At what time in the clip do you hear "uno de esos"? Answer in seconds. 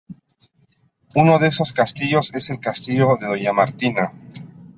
1.13-1.73